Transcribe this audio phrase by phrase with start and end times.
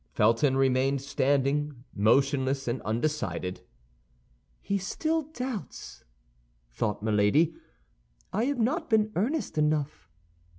[0.13, 3.61] Felton remained standing, motionless and undecided.
[4.59, 6.03] "He still doubts,"
[6.71, 7.53] thought Milady;
[8.33, 10.09] "I have not been earnest enough."